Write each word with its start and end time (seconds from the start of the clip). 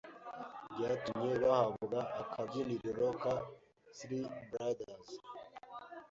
byatumye 0.73 1.33
bahabwa 1.43 1.99
akabyiniriro 2.21 3.07
ka 3.21 3.33
‘Three 3.97 4.23
Brothers 4.49 5.07